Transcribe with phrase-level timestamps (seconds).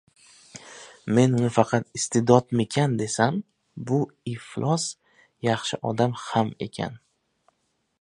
[1.17, 3.39] —Men uni faqat iste’dodmikan desam,
[3.91, 4.01] bu
[4.35, 4.89] iflos
[5.49, 7.03] yaxshi odam ham ekan!"